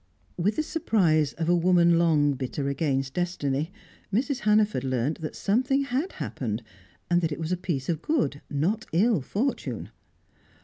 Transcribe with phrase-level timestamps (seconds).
[0.35, 3.71] With the surprise of a woman long bitter against destiny,
[4.11, 4.39] Mrs.
[4.39, 6.63] Hannaford learnt that something had happened,
[7.11, 9.89] and that it was a piece of good, not ill, fortune.